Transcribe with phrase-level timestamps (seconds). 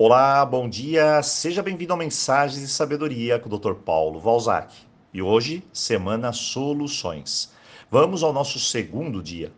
[0.00, 3.74] Olá, bom dia, seja bem-vindo a Mensagens de Sabedoria com o Dr.
[3.74, 4.72] Paulo Valzac.
[5.12, 7.50] E hoje, Semana Soluções.
[7.90, 9.52] Vamos ao nosso segundo dia.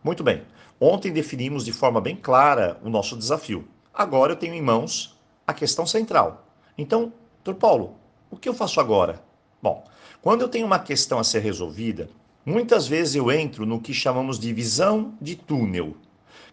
[0.00, 0.44] Muito bem,
[0.80, 3.66] ontem definimos de forma bem clara o nosso desafio.
[3.92, 6.46] Agora eu tenho em mãos a questão central.
[6.78, 7.12] Então,
[7.42, 7.54] Dr.
[7.54, 7.96] Paulo,
[8.30, 9.20] o que eu faço agora?
[9.60, 9.84] Bom,
[10.22, 12.08] quando eu tenho uma questão a ser resolvida,
[12.46, 15.96] muitas vezes eu entro no que chamamos de visão de túnel,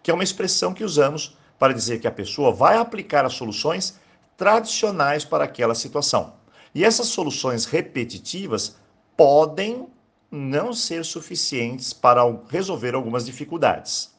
[0.01, 3.99] que é uma expressão que usamos para dizer que a pessoa vai aplicar as soluções
[4.35, 6.33] tradicionais para aquela situação.
[6.73, 8.75] E essas soluções repetitivas
[9.15, 9.87] podem
[10.29, 14.13] não ser suficientes para resolver algumas dificuldades.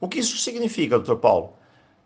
[0.00, 1.52] O que isso significa, doutor Paulo?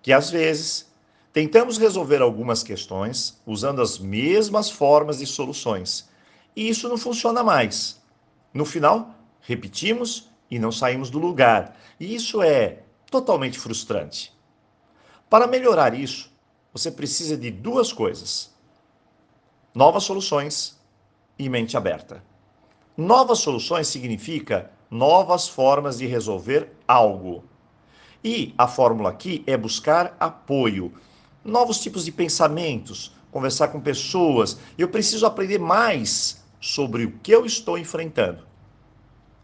[0.02, 0.92] Que às vezes
[1.32, 6.10] tentamos resolver algumas questões usando as mesmas formas de soluções
[6.54, 8.00] e isso não funciona mais.
[8.52, 11.76] No final, repetimos e não saímos do lugar.
[11.98, 14.32] E isso é totalmente frustrante.
[15.32, 16.30] Para melhorar isso,
[16.74, 18.52] você precisa de duas coisas:
[19.74, 20.78] novas soluções
[21.38, 22.22] e mente aberta.
[22.94, 27.44] Novas soluções significa novas formas de resolver algo.
[28.22, 30.92] E a fórmula aqui é buscar apoio,
[31.42, 34.58] novos tipos de pensamentos, conversar com pessoas.
[34.76, 38.46] Eu preciso aprender mais sobre o que eu estou enfrentando.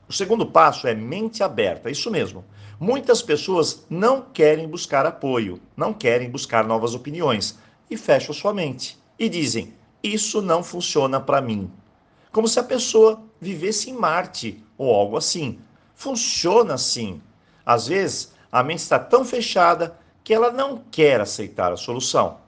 [0.08, 2.44] O segundo passo é mente aberta, isso mesmo.
[2.80, 7.58] Muitas pessoas não querem buscar apoio, não querem buscar novas opiniões
[7.90, 11.70] e fecham sua mente e dizem: Isso não funciona para mim.
[12.32, 15.58] Como se a pessoa vivesse em Marte ou algo assim.
[15.94, 17.20] Funciona assim.
[17.66, 22.38] Às vezes, a mente está tão fechada que ela não quer aceitar a solução.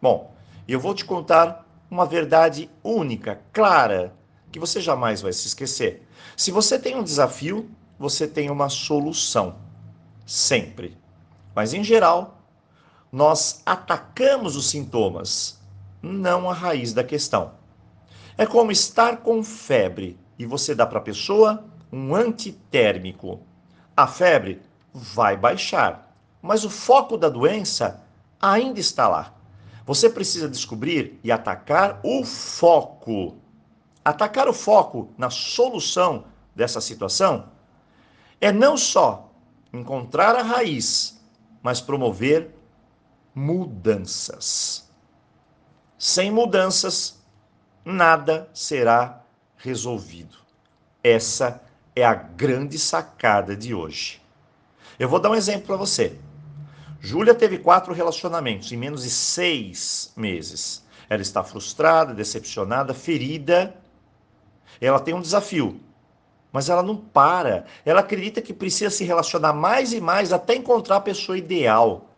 [0.00, 0.32] Bom,
[0.66, 4.14] eu vou te contar uma verdade única, clara,
[4.54, 6.06] que você jamais vai se esquecer.
[6.36, 9.56] Se você tem um desafio, você tem uma solução.
[10.24, 10.96] Sempre.
[11.56, 12.40] Mas, em geral,
[13.10, 15.58] nós atacamos os sintomas,
[16.00, 17.54] não a raiz da questão.
[18.38, 23.40] É como estar com febre e você dá para a pessoa um antitérmico.
[23.96, 24.62] A febre
[24.94, 28.04] vai baixar, mas o foco da doença
[28.40, 29.34] ainda está lá.
[29.84, 33.42] Você precisa descobrir e atacar o foco.
[34.04, 37.48] Atacar o foco na solução dessa situação
[38.40, 39.32] é não só
[39.72, 41.20] encontrar a raiz,
[41.62, 42.54] mas promover
[43.34, 44.90] mudanças.
[45.98, 47.24] Sem mudanças,
[47.84, 49.22] nada será
[49.56, 50.36] resolvido.
[51.02, 51.62] Essa
[51.96, 54.20] é a grande sacada de hoje.
[54.98, 56.18] Eu vou dar um exemplo para você.
[57.00, 60.84] Júlia teve quatro relacionamentos em menos de seis meses.
[61.08, 63.74] Ela está frustrada, decepcionada, ferida.
[64.80, 65.80] Ela tem um desafio
[66.54, 67.64] mas ela não para.
[67.84, 72.08] Ela acredita que precisa se relacionar mais e mais até encontrar a pessoa ideal.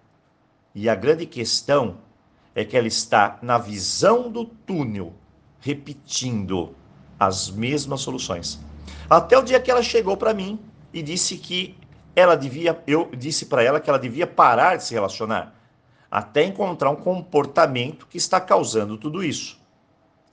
[0.75, 1.97] E a grande questão
[2.55, 5.15] é que ela está na visão do túnel,
[5.59, 6.75] repetindo
[7.19, 8.61] as mesmas soluções.
[9.09, 10.61] Até o dia que ela chegou para mim
[10.93, 11.75] e disse que
[12.15, 15.55] ela devia, eu disse para ela que ela devia parar de se relacionar,
[16.11, 19.59] até encontrar um comportamento que está causando tudo isso.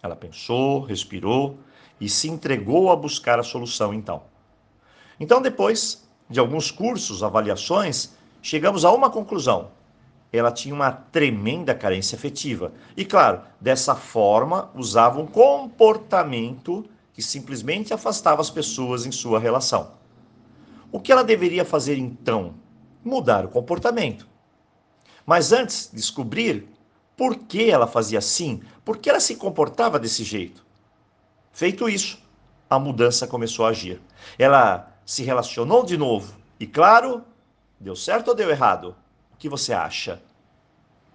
[0.02, 1.58] Ela pensou, respirou,
[2.04, 4.24] e se entregou a buscar a solução então.
[5.18, 9.72] Então, depois de alguns cursos, avaliações, chegamos a uma conclusão.
[10.32, 12.74] Ela tinha uma tremenda carência afetiva.
[12.98, 19.92] E, claro, dessa forma, usava um comportamento que simplesmente afastava as pessoas em sua relação.
[20.92, 22.56] O que ela deveria fazer então?
[23.04, 24.28] Mudar o comportamento.
[25.26, 26.68] Mas antes, descobrir
[27.16, 30.66] por que ela fazia assim, por que ela se comportava desse jeito.
[31.54, 32.18] Feito isso,
[32.68, 34.02] a mudança começou a agir.
[34.40, 36.36] Ela se relacionou de novo.
[36.60, 37.24] E claro,
[37.80, 38.96] deu certo ou deu errado?
[39.32, 40.20] O que você acha?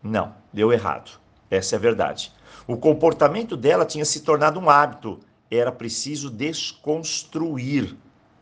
[0.01, 1.19] Não, deu errado.
[1.51, 2.33] Essa é a verdade.
[2.69, 5.19] O comportamento dela tinha se tornado um hábito.
[5.51, 7.97] Era preciso desconstruir.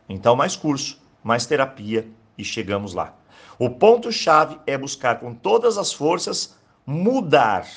[0.07, 2.07] Então, mais curso, mais terapia
[2.37, 3.15] e chegamos lá.
[3.57, 6.55] O ponto-chave é buscar com todas as forças
[6.85, 7.67] mudar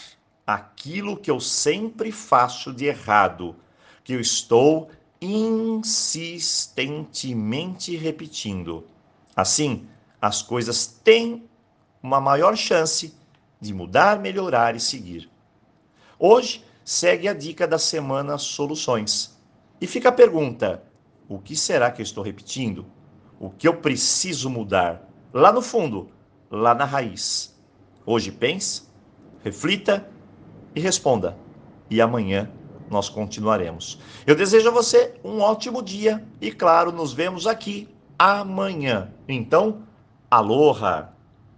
[0.47, 3.57] aquilo que eu sempre faço de errado
[4.11, 4.91] que eu estou
[5.21, 8.85] insistentemente repetindo.
[9.37, 9.87] Assim,
[10.21, 11.49] as coisas têm
[12.03, 13.15] uma maior chance
[13.61, 15.31] de mudar, melhorar e seguir.
[16.19, 19.39] Hoje, segue a dica da semana Soluções.
[19.81, 20.83] E fica a pergunta:
[21.29, 22.85] o que será que eu estou repetindo?
[23.39, 25.09] O que eu preciso mudar?
[25.33, 26.11] Lá no fundo,
[26.51, 27.57] lá na raiz.
[28.05, 28.83] Hoje pense,
[29.45, 30.11] reflita
[30.75, 31.39] e responda.
[31.89, 32.51] E amanhã
[32.91, 33.99] nós continuaremos.
[34.27, 37.89] Eu desejo a você um ótimo dia e, claro, nos vemos aqui
[38.19, 39.13] amanhã.
[39.29, 39.83] Então,
[40.31, 41.20] aloha!